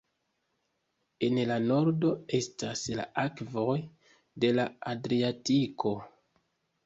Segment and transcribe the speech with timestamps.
[1.25, 3.75] En la nordo estas la akvoj
[4.45, 5.93] de la Adriatiko.